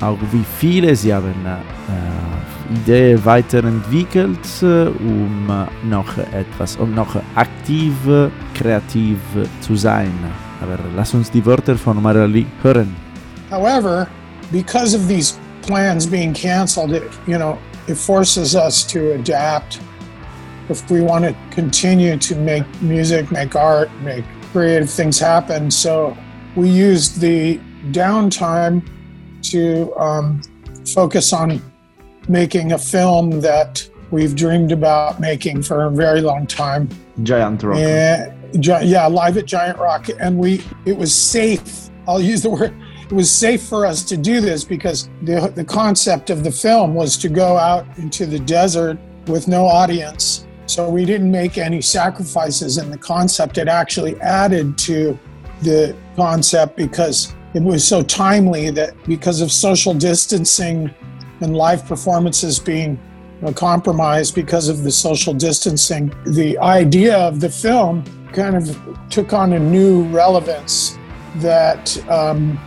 [0.00, 5.46] Auch wie viele, sie haben äh, Ideen weiterentwickelt, äh, um
[5.88, 7.94] noch etwas, um noch aktiv,
[8.54, 9.18] kreativ
[9.60, 10.12] zu sein.
[10.60, 12.94] Aber lass uns die Wörter von Marali hören.
[13.50, 14.06] However,
[14.50, 15.34] because of these
[15.66, 17.58] plans being canceled, it, you know,
[17.88, 19.80] it forces us to adapt
[20.68, 25.70] if we want to continue to make music, make art, make creative things happen.
[25.70, 26.16] So
[26.56, 27.58] we used the
[27.90, 28.88] downtime
[29.50, 30.42] to um,
[30.86, 31.60] focus on
[32.28, 36.88] making a film that we've dreamed about making for a very long time.
[37.22, 37.78] Giant Rock.
[37.78, 41.90] Yeah, Gi- yeah, live at Giant Rock, and we it was safe.
[42.06, 42.74] I'll use the word.
[43.04, 46.94] It was safe for us to do this because the the concept of the film
[46.94, 50.46] was to go out into the desert with no audience.
[50.66, 53.58] So we didn't make any sacrifices in the concept.
[53.58, 55.18] It actually added to
[55.62, 60.92] the concept because it was so timely that because of social distancing
[61.40, 62.98] and live performances being
[63.54, 68.02] compromised because of the social distancing, the idea of the film
[68.32, 68.78] kind of
[69.10, 70.98] took on a new relevance
[71.36, 72.58] that um,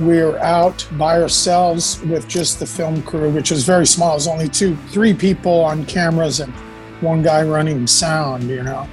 [0.00, 4.12] we're out by ourselves with just the film crew, which was very small.
[4.12, 6.52] It was only two, three people on cameras and
[7.00, 8.88] one guy running sound, you know.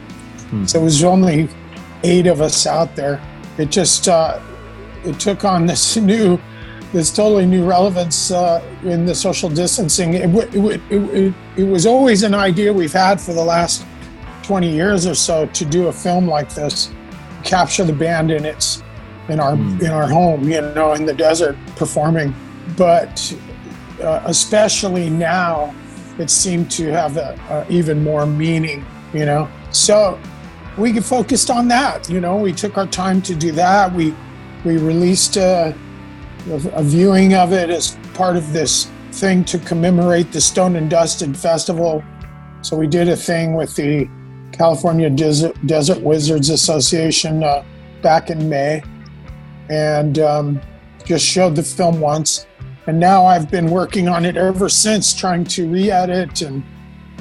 [0.68, 1.48] So it was only
[2.04, 3.22] eight of us out there.
[3.58, 4.40] It just uh,
[5.04, 6.40] it took on this new,
[6.92, 10.14] this totally new relevance uh, in the social distancing.
[10.16, 13.44] It, w- it, w- it, it, it was always an idea we've had for the
[13.44, 13.86] last
[14.44, 16.92] 20 years or so to do a film like this,
[17.44, 18.84] capture the band in its
[19.32, 22.36] in our in our home, you know, in the desert performing.
[22.78, 23.36] But
[24.02, 25.74] uh, especially now,
[26.20, 29.50] it seemed to have a, a even more meaning, you know.
[29.72, 30.20] So
[30.78, 32.10] we focused on that.
[32.10, 33.94] You know, we took our time to do that.
[33.94, 34.14] We
[34.66, 35.76] we released a,
[36.50, 41.36] a viewing of it as part of this thing to commemorate the Stoned and Dusted
[41.36, 42.04] Festival.
[42.62, 44.08] So we did a thing with the
[44.52, 47.64] California Desert, Desert Wizards Association uh,
[48.02, 48.84] back in May,
[49.72, 50.62] and um,
[51.06, 52.46] just showed the film once.
[52.88, 56.64] And now I've been working on it ever since, trying to re-edit and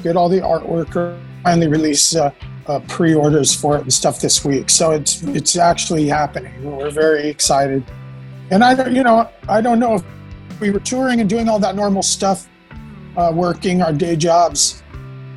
[0.03, 0.95] get all the artwork.
[0.95, 2.31] or Finally, release uh,
[2.67, 4.69] uh, pre-orders for it and stuff this week.
[4.69, 6.53] So it's it's actually happening.
[6.63, 7.83] We're very excited.
[8.51, 10.03] And I don't, you know, I don't know if
[10.59, 12.47] we were touring and doing all that normal stuff,
[13.15, 14.83] uh, working our day jobs,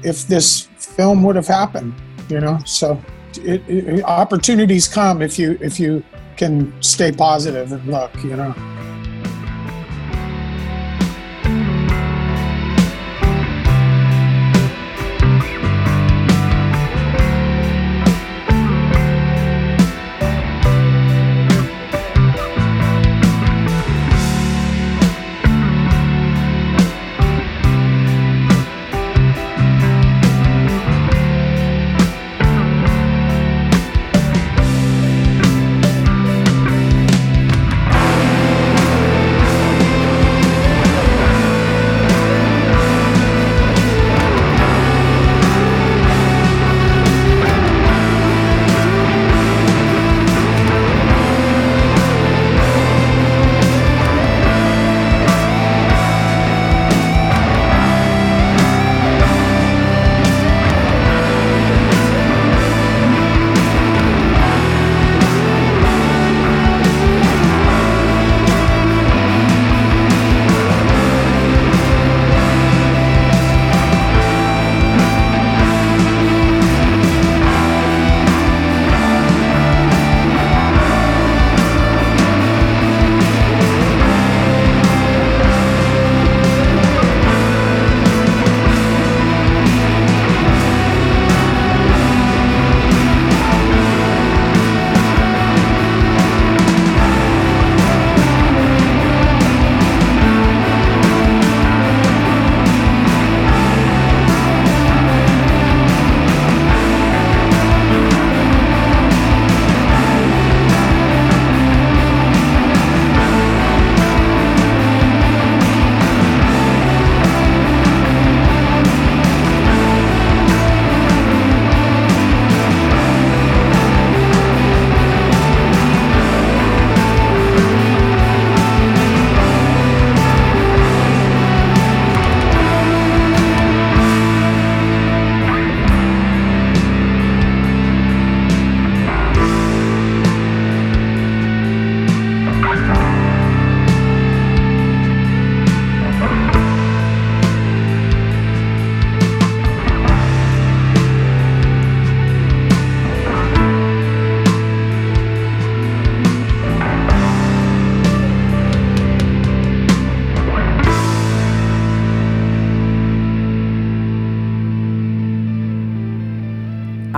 [0.02, 1.94] if this film would have happened.
[2.28, 3.00] You know, so
[3.38, 6.02] it, it, opportunities come if you if you
[6.36, 8.12] can stay positive and look.
[8.22, 8.83] You know.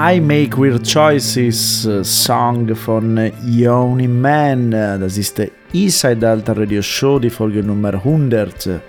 [0.08, 4.70] I Make Weird Choices äh, Song von Yoni Man.
[4.70, 8.82] Das ist der E-Side Alter Radio Show, die Folge Nummer 100.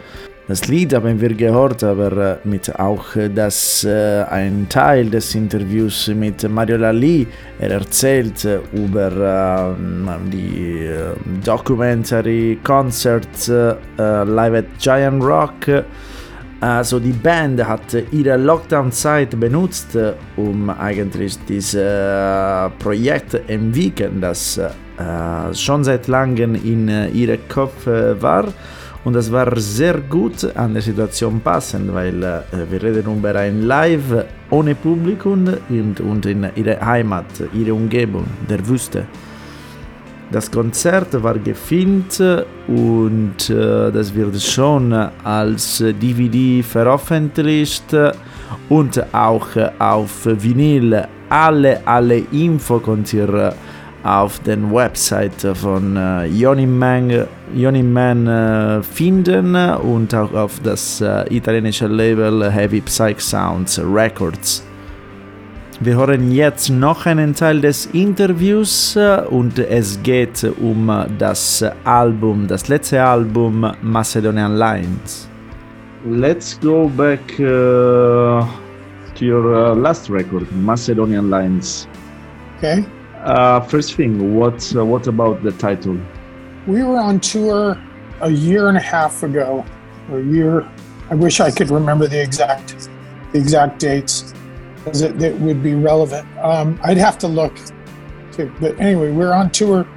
[0.47, 2.11] Das Lied haben wir gehört, aber
[2.43, 3.03] äh, mit auch
[3.33, 7.25] das äh, ein Teil des Interviews mit Mario Lally.
[7.57, 15.83] Er erzählt äh, über äh, die äh, Documentary Concerts äh, live at Giant Rock.
[16.59, 19.95] Also die Band hat ihre Lockdown-Zeit benutzt,
[20.35, 27.85] um eigentlich dieses äh, Projekt entwickeln, das äh, schon seit langem in äh, ihrem Kopf
[27.85, 28.45] war.
[29.05, 34.25] Und das war sehr gut an der Situation passend, weil wir reden über ein Live
[34.49, 39.05] ohne Publikum und, in ihrer Heimat, ihre Umgebung, der Wüste.
[40.29, 42.21] Das Konzert war gefilmt
[42.67, 47.95] und äh, das wird schon als DVD veröffentlicht
[48.67, 49.47] und auch
[49.79, 51.07] auf Vinyl.
[51.29, 53.53] Alle, alle Info könnt ihr
[54.03, 57.25] auf den Website von äh, Yoni Man,
[57.55, 64.66] Yoni Man äh, finden und auch auf das italienische Label Heavy Psych Sounds Records.
[65.79, 72.47] Wir hören jetzt noch einen Teil des Interviews äh, und es geht um das Album,
[72.47, 75.29] das letzte Album Macedonian Lines.
[76.03, 78.43] Let's go back uh,
[79.13, 81.87] to your uh, last record, Macedonian Lines.
[82.57, 82.83] Okay.
[83.23, 85.97] Uh, first thing, what uh, what about the title?
[86.65, 87.77] We were on tour
[88.21, 89.63] a year and a half ago,
[90.11, 90.67] a year.
[91.11, 92.89] I wish I could remember the exact
[93.31, 94.33] the exact dates,
[94.93, 96.27] it would be relevant.
[96.39, 97.55] Um, I'd have to look.
[98.33, 99.87] To, but anyway, we we're on tour.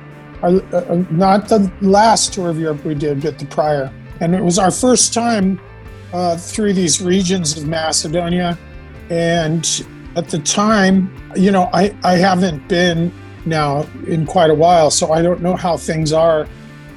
[0.43, 4.43] Uh, uh, not the last tour of Europe we did, but the prior, and it
[4.43, 5.61] was our first time
[6.13, 8.59] uh, through these regions of Macedonia,
[9.11, 9.85] and
[10.17, 13.13] at the time, you know, I, I haven't been
[13.47, 16.49] now in quite a while, so I don't know how things are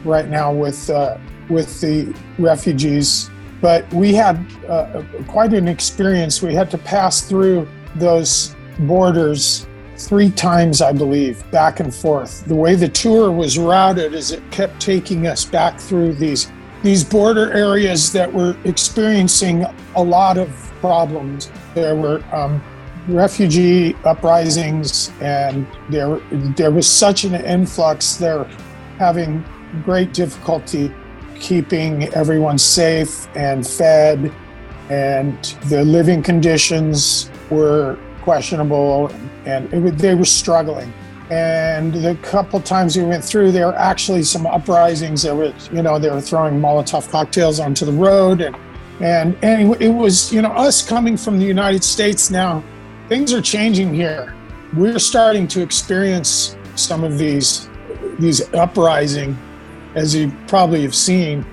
[0.04, 1.18] right now with uh,
[1.50, 3.30] with the refugees.
[3.62, 6.41] But we had uh, quite an experience.
[6.41, 9.68] We had to pass through those borders
[9.98, 12.46] three times, I believe, back and forth.
[12.46, 17.04] The way the tour was routed is it kept taking us back through these these
[17.04, 19.66] border areas that were experiencing
[19.96, 20.50] a lot of
[20.82, 21.50] problems.
[21.76, 22.62] There were um,
[23.08, 26.20] refugee uprisings, and there
[26.58, 28.16] there was such an influx.
[28.16, 28.44] They're
[28.98, 29.46] having
[29.86, 30.94] great difficulty
[31.39, 34.32] keeping everyone safe and fed,
[34.89, 39.12] and the living conditions were questionable,
[39.45, 40.91] and it, they were struggling.
[41.30, 45.24] And the couple times we went through, there were actually some uprisings.
[45.24, 48.56] There was, you know, they were throwing Molotov cocktails onto the road, and
[49.01, 52.64] and and it was, you know, us coming from the United States now
[53.08, 54.34] things are changing here.
[54.76, 57.70] We're starting to experience some of these
[58.20, 59.38] these uprising,
[59.95, 61.45] as you probably have seen,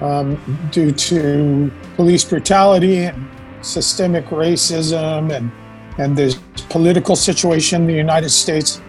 [0.00, 0.40] um,
[0.70, 3.28] due to police brutality and
[3.64, 5.50] systemic racism and
[5.96, 6.36] and the
[6.70, 8.80] political situation in the United States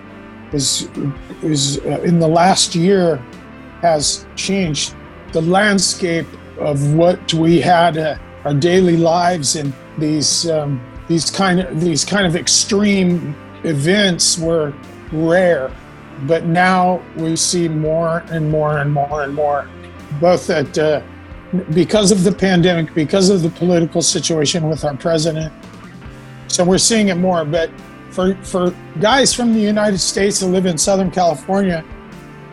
[0.51, 0.89] is
[1.41, 3.17] is uh, in the last year
[3.81, 4.95] has changed
[5.31, 6.27] the landscape
[6.59, 12.03] of what we had uh, our daily lives and these um, these kind of these
[12.03, 14.73] kind of extreme events were
[15.11, 15.71] rare.
[16.27, 19.69] But now we see more and more and more and more
[20.21, 21.01] both that uh,
[21.73, 25.53] because of the pandemic because of the political situation with our president.
[26.47, 27.69] So we're seeing it more but
[28.11, 31.83] for for guys from the united states that live in southern california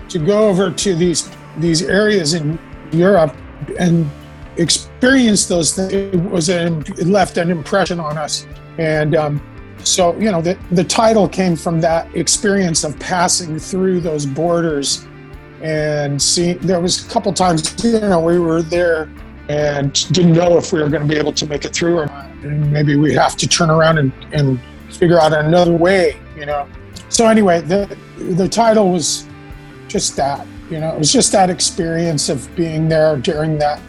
[0.09, 2.59] to go over to these these areas in
[2.91, 3.37] europe
[3.79, 4.11] and
[4.57, 8.47] experience those things it was an, it left an impression on us.
[8.79, 9.43] And um,
[9.85, 15.07] so you know the, the title came from that experience of passing through those borders
[15.63, 19.09] and see there was a couple times you know we were there
[19.49, 22.07] and didn't know if we were going to be able to make it through or
[22.07, 22.27] not.
[22.43, 24.61] And maybe we have to turn around and, and
[24.91, 26.67] figure out another way you know?
[27.09, 27.97] So anyway the
[28.37, 29.27] the title was
[29.89, 30.95] just that you know?
[30.95, 33.81] It was just that experience of being there during that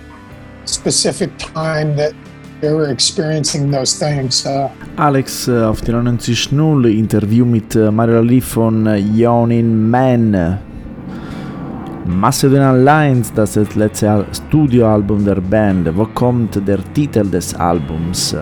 [0.66, 2.14] specific time that
[2.62, 8.22] they were experiencing those things uh, Alex auf der 90.0 Interview mit äh, uh, Mario
[8.22, 10.60] Lalli von äh, uh, Yawning Man.
[12.06, 15.90] Macedonian Lines, das ist das letzte Al- Studioalbum der Band.
[15.96, 18.36] Wo kommt der Titel des Albums?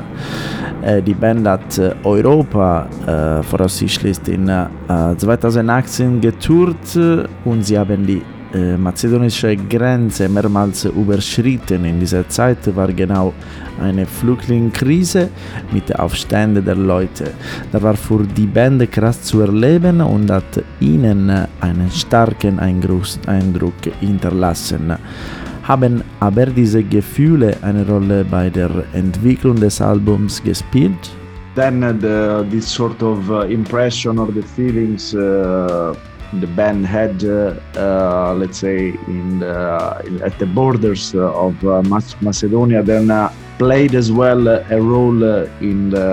[0.82, 4.66] Äh, die Band hat äh, Europa äh, voraussichtlich in äh,
[5.16, 8.24] 2018 getourt äh, und sie haben die
[8.78, 11.86] mazedonische Grenze mehrmals überschritten.
[11.86, 13.34] In dieser Zeit war genau
[13.82, 15.30] eine Flüchtlingskrise
[15.72, 17.32] mit Aufständen der Leute.
[17.72, 21.30] Da war für die Band krass zu erleben und hat ihnen
[21.62, 24.94] einen starken Eindruck, hinterlassen.
[25.64, 31.12] Haben aber diese Gefühle eine Rolle bei der Entwicklung des Albums gespielt?
[31.54, 35.94] then the, this sort of uh, impression or the feelings uh,
[36.34, 41.62] the band had, uh, uh, let's say, in the, at the borders uh, of
[42.22, 43.12] Macedonia, then
[43.58, 45.24] played as well a role
[45.60, 46.10] in the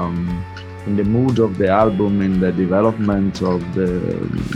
[0.00, 0.44] um,
[0.86, 3.88] in the mood of the album, in the development of the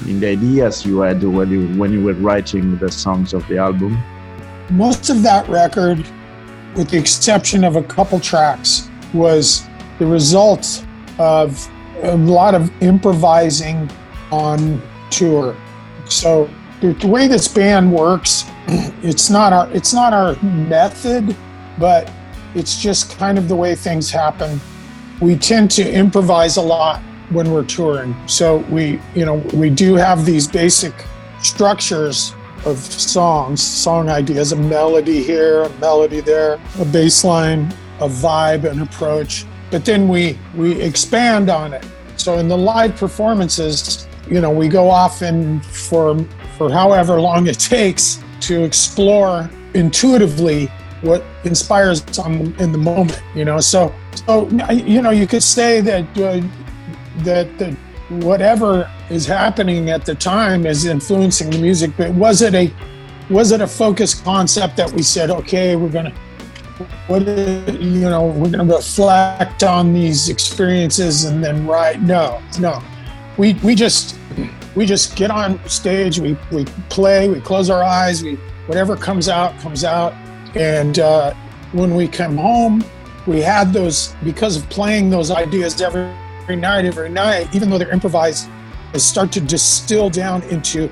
[0.09, 3.59] in the ideas you had when you when you were writing the songs of the
[3.59, 4.03] album.
[4.71, 5.99] most of that record,
[6.75, 9.67] with the exception of a couple tracks, was
[9.99, 10.85] the result
[11.19, 11.71] of
[12.03, 13.91] a lot of improvising
[14.33, 14.81] on
[15.17, 15.57] tour.
[16.07, 16.51] So
[16.81, 18.45] the, the way this band works,
[19.03, 21.37] it's not our it's not our method,
[21.79, 22.11] but
[22.55, 24.61] it's just kind of the way things happen.
[25.21, 27.01] We tend to improvise a lot
[27.31, 28.15] when we're touring.
[28.27, 30.93] So we, you know, we do have these basic
[31.41, 32.35] structures
[32.65, 38.65] of songs, song ideas, a melody here, a melody there, a bass line, a vibe,
[38.71, 39.45] an approach.
[39.71, 41.85] But then we we expand on it.
[42.17, 46.19] So in the live performances, you know, we go off and for
[46.57, 50.67] for however long it takes to explore intuitively
[51.03, 53.23] what inspires us in the moment.
[53.35, 53.95] You know, so
[54.27, 56.41] so you know you could say that uh,
[57.25, 57.77] that that
[58.23, 62.73] whatever is happening at the time is influencing the music but was it a
[63.31, 66.13] was it a focused concept that we said okay we're gonna
[67.07, 72.83] what is, you know we're gonna reflect on these experiences and then write no no
[73.37, 74.17] we we just
[74.75, 78.35] we just get on stage we we play we close our eyes we
[78.67, 80.13] whatever comes out comes out.
[80.57, 81.35] And uh,
[81.73, 82.85] when we come home
[83.27, 86.03] we had those because of playing those ideas every,
[86.43, 88.49] every night every night even though they're improvised
[88.93, 90.91] they start to distill down into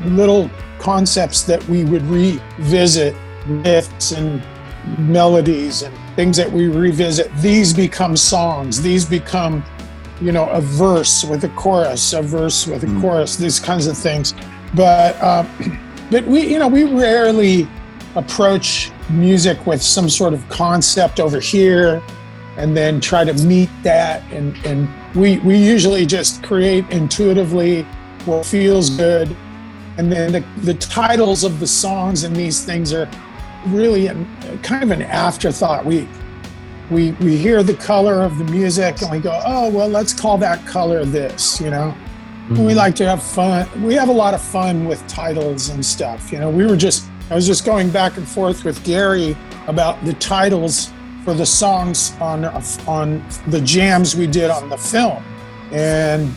[0.00, 3.14] little concepts that we would revisit
[3.46, 4.42] riffs and
[4.98, 7.34] melodies and things that we revisit.
[7.36, 8.80] These become songs.
[8.80, 9.64] These become
[10.20, 13.96] you know a verse with a chorus a verse with a chorus these kinds of
[13.96, 14.34] things.
[14.74, 15.46] But uh,
[16.10, 17.68] but we you know we rarely
[18.14, 22.02] approach music with some sort of concept over here
[22.56, 24.22] and then try to meet that.
[24.32, 27.82] And and we we usually just create intuitively
[28.24, 29.34] what feels good.
[29.96, 33.08] And then the, the titles of the songs and these things are
[33.66, 34.26] really an,
[34.62, 35.84] kind of an afterthought.
[35.84, 36.08] We
[36.90, 40.38] we we hear the color of the music and we go oh well let's call
[40.38, 41.94] that color this you know?
[42.48, 42.76] We mm-hmm.
[42.78, 46.38] like to have fun we have a lot of fun with titles and stuff you
[46.38, 46.50] know?
[46.50, 49.36] We were just i was just going back and forth with gary
[49.66, 50.90] about the titles
[51.28, 52.46] for the songs on
[52.86, 55.22] on the jams we did on the film.
[55.72, 56.32] And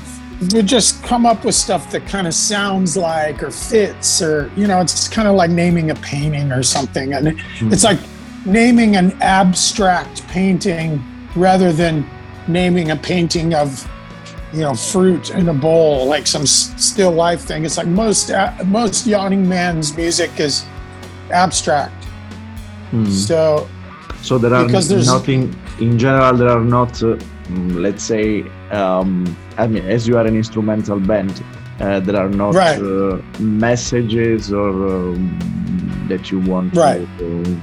[0.53, 4.67] we just come up with stuff that kind of sounds like or fits or you
[4.67, 7.13] know it's kind of like naming a painting or something.
[7.13, 7.85] And it's mm-hmm.
[7.85, 7.99] like
[8.45, 11.03] naming an abstract painting
[11.35, 12.05] rather than
[12.47, 13.87] naming a painting of
[14.53, 18.51] you know fruit in a bowl like some still life thing it's like most uh,
[18.65, 20.65] most yawning man's music is
[21.31, 21.93] abstract
[23.09, 23.67] so
[24.21, 26.35] So there are Because there's- nothing in general.
[26.37, 27.15] There are not, uh,
[27.49, 29.25] mm, let's say, um,
[29.57, 31.41] I mean, as you are an instrumental band,
[31.79, 32.77] uh, there are not Right.
[32.79, 35.19] uh, messages or um,
[36.09, 37.07] that you want Right.
[37.19, 37.57] to.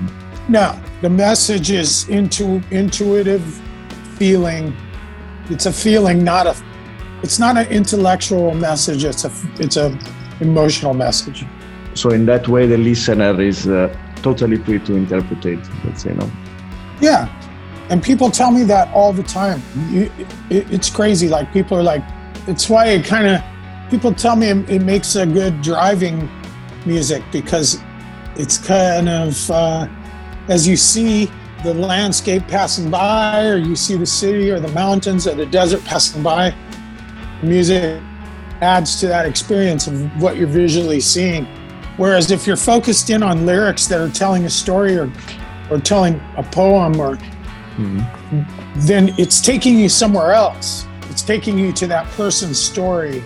[0.49, 3.43] No, the message is into intuitive
[4.17, 4.75] feeling.
[5.51, 6.57] It's a feeling, not a.
[7.23, 9.05] It's not an intellectual message.
[9.05, 9.33] It's a.
[9.59, 9.99] It's a
[10.41, 11.45] emotional message.
[11.95, 15.59] so in that way, the listener is uh, totally free to interpret it.
[15.85, 16.31] Let's say no.
[17.01, 17.29] Yeah,
[17.91, 19.63] and people tell me that all the time.
[19.91, 20.11] It,
[20.49, 21.29] it's crazy.
[21.29, 22.03] Like people are like,
[22.47, 23.43] it's why it kind of.
[23.91, 26.31] People tell me it, it makes a good driving
[26.87, 27.79] music because
[28.37, 29.89] it's kind of uh,
[30.49, 31.31] as you see
[31.65, 35.85] the landscape passing by, or you see the city or the mountains or the desert
[35.85, 36.55] passing by.
[37.43, 38.01] Music
[38.61, 41.45] adds to that experience of what you're visually seeing.
[41.97, 45.13] Whereas if you're focused in on lyrics that are telling a story or
[45.71, 47.17] or telling a poem or
[47.77, 48.81] mm-hmm.
[48.87, 50.87] then it's taking you somewhere else.
[51.11, 53.23] It's taking you to that person's story.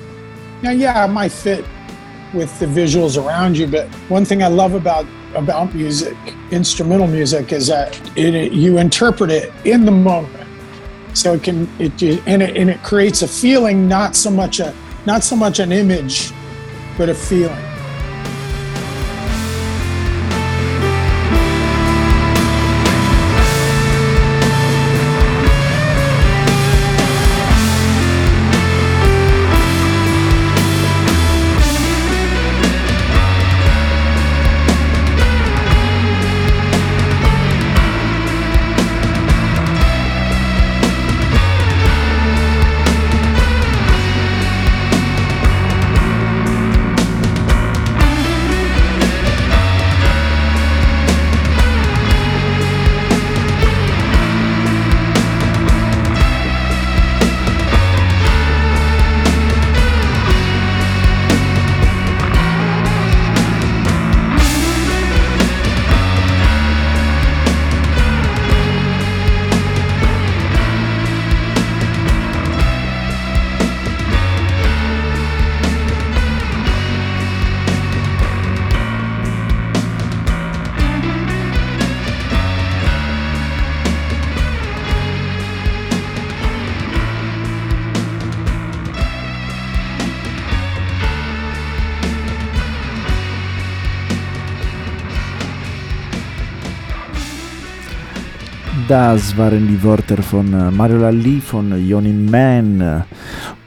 [0.62, 1.64] Now, yeah, it might fit
[2.32, 6.16] with the visuals around you, but one thing I love about about music,
[6.50, 10.48] instrumental music, is that it, you interpret it in the moment.
[11.14, 14.74] So it can it and it and it creates a feeling, not so much a
[15.06, 16.32] not so much an image,
[16.96, 17.71] but a feeling.
[98.92, 103.00] Das waren die Worte von äh, Mario Lalli von Joni Man äh,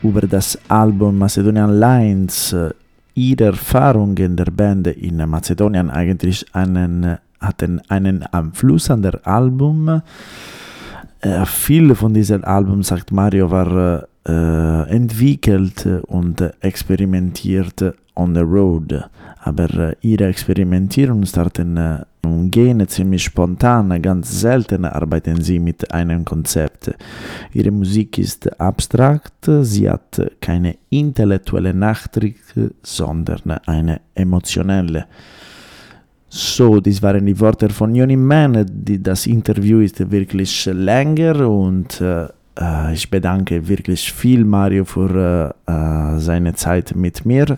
[0.03, 2.53] über das Album Macedonian Lines.
[2.53, 2.69] Äh,
[3.15, 10.03] Ihre Erfahrungen der Band in Mazedonien eigentlich einen, hatten einen Einfluss an der Album.
[11.21, 19.09] Äh, viele von diesen Alben, sagt Mario, war äh, entwickelt und experimentiert on the road.
[19.43, 22.05] Aber ihre Experimentierung starten
[22.51, 26.93] gehen ziemlich spontan, ganz selten arbeiten sie mit einem Konzept.
[27.53, 32.35] Ihre Musik ist abstrakt, sie hat keine intellektuelle Nachdruck,
[32.83, 35.05] sondern eine emotionelle.
[36.29, 38.65] So, dies waren die Worte von Joni Mann.
[38.99, 42.27] Das Interview ist wirklich länger und äh,
[42.59, 47.57] äh, ich bedanke wirklich viel Mario für äh, äh, seine Zeit mit mir.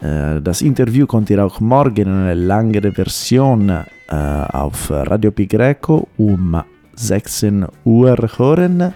[0.00, 3.72] Äh, das Interview könnt ihr auch morgen in einer längeren Version
[4.10, 6.62] auf Radio Pi Greco um
[6.94, 8.94] 16 Uhr hören.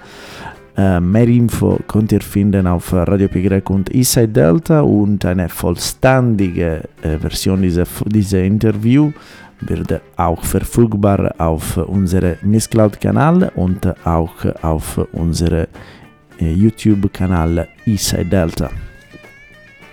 [0.75, 5.51] Äh, mehr Info könnt ihr finden auf Radio Pi Greco und Inside Delta und eine
[5.51, 9.13] vollständige Version dieser, dieser Interview
[9.61, 15.67] wird auch verfügbar auf unserem Miss Cloud Kanal und auch auf unserem
[16.39, 18.71] YouTube-Kanal Inside Delta.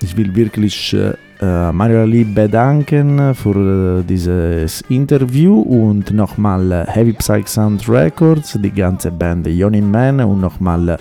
[0.02, 0.96] Ich will wirklich
[1.42, 8.58] äh, Mario Ali bedanken für äh, dieses Interview und nochmal äh, Heavy Psych Sound Records,
[8.62, 10.98] die ganze Band Yoni Man und nochmal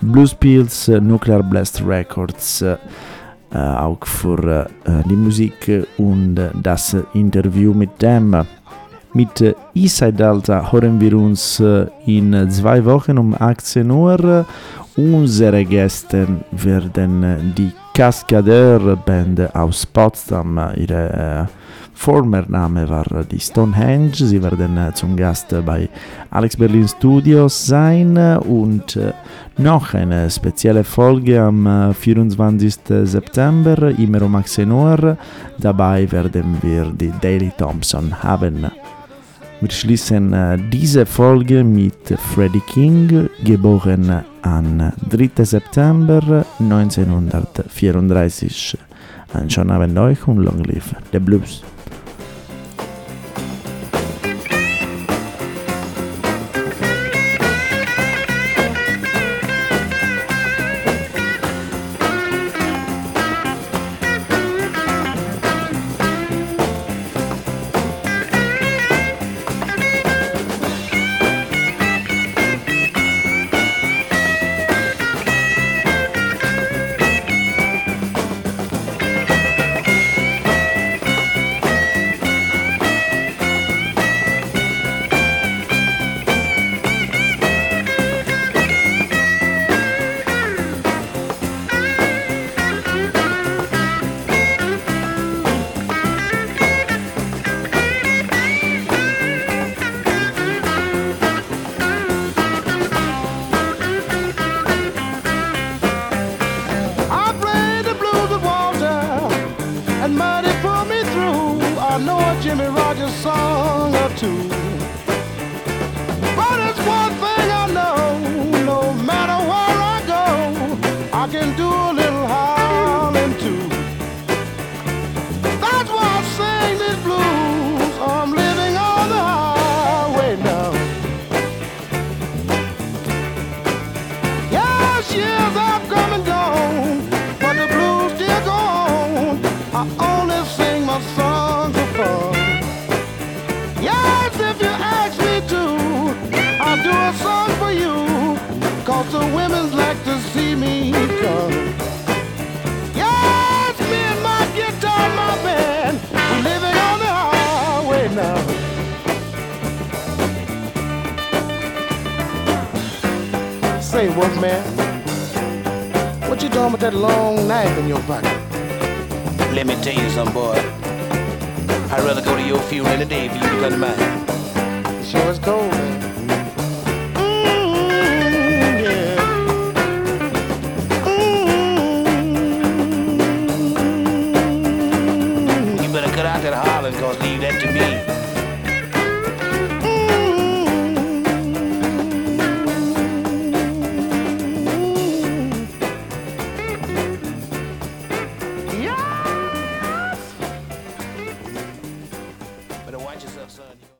[0.00, 2.76] Blues Pills Nuclear Blast Records äh,
[3.54, 8.44] auch für äh, die Musik und das Interview mit dem.
[9.14, 14.46] Mit äh, Inside Delta hören wir uns äh, in zwei Wochen um 18 Uhr.
[14.96, 20.58] Unsere Gäste werden äh, die Cascadeur Band aus Potsdam.
[20.76, 21.52] Ihre äh,
[21.94, 24.14] former Name war die Stonehenge.
[24.14, 25.88] Sie werden äh, zum Gast bei
[26.30, 29.12] Alex Berlin Studios sein und äh,
[29.58, 32.74] noch eine spezielle Folge am äh, 24.
[33.04, 35.16] September, 18 Uhr.
[35.58, 38.66] Dabei werden wir die Daily Thompson haben.
[39.62, 45.44] Wir schließen äh, diese Folge mit Freddie King, geboren am 3.
[45.44, 48.76] September 1934.
[49.32, 51.62] Einen schönen Abend euch und long live the blues.